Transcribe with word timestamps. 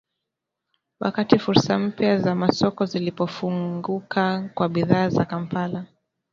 Wakati 0.99 1.39
fursa 1.39 1.79
mpya 1.79 2.17
za 2.19 2.35
masoko 2.35 2.85
zilipofunguka 2.85 4.49
kwa 4.55 4.69
bidhaa 4.69 5.09
za 5.09 5.25
Kampala. 5.25 5.85